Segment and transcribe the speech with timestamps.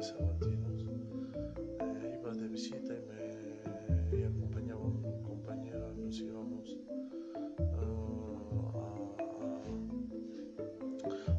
[0.00, 0.86] sabatinos.
[1.80, 6.78] Eh, iba de visita y me y acompañaba un compañero, nos íbamos
[7.58, 9.16] ah,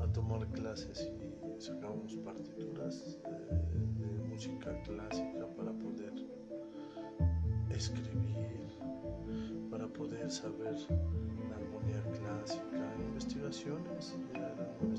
[0.00, 1.10] a, tomar clases
[1.58, 6.12] y sacábamos partituras de, música clásica para poder
[7.70, 8.68] escribir,
[9.70, 10.76] para poder saber
[11.48, 14.14] la armonía clásica, investigaciones.
[14.34, 14.95] Ya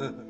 [0.00, 0.29] @웃음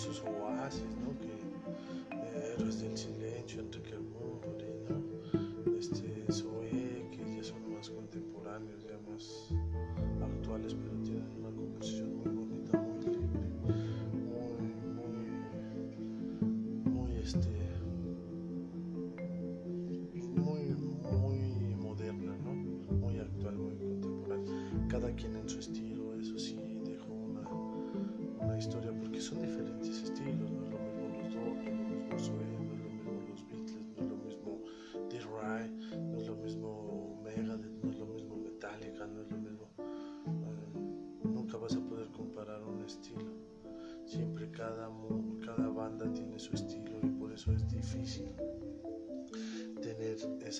[0.00, 1.12] esos oasis, ¿no?
[1.20, 1.28] Que
[2.16, 5.76] eh, héroes del silencio, Enrique Bunbury, ¿no?
[5.78, 9.50] Este, Zoe, que ya son más contemporáneos, ya más
[10.22, 10.99] actuales, pero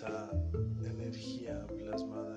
[0.00, 0.30] esa
[0.82, 2.29] energía plasmada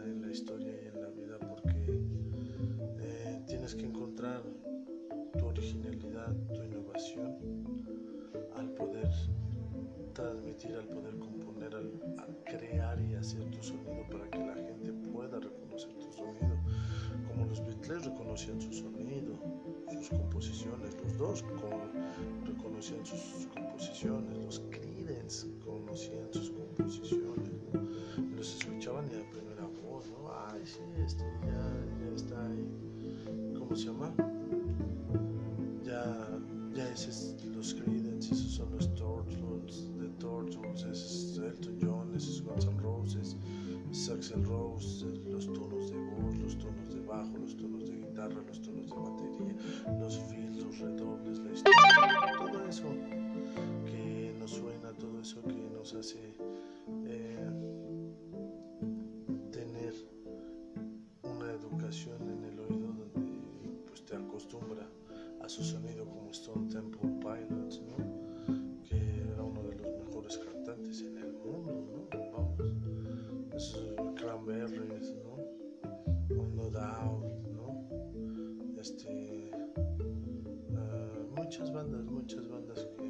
[81.53, 83.03] muchas bandas, muchas bandas que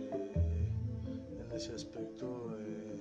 [1.40, 2.54] en ese aspecto...
[2.60, 2.93] Eh,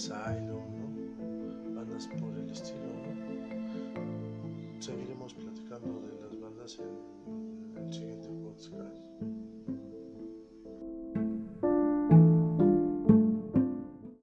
[0.00, 0.49] side.